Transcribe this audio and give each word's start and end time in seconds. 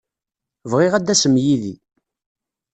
Bɣiɣ 0.71 0.93
ad 0.93 1.03
d-tasem 1.05 1.35
yid-i. 1.43 1.75